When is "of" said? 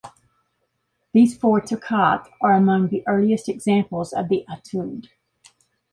4.13-4.29